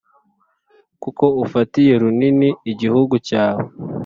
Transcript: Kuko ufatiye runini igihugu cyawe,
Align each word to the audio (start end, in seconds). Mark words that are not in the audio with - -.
Kuko 1.03 1.25
ufatiye 1.43 1.93
runini 2.01 2.49
igihugu 2.71 3.15
cyawe, 3.27 3.63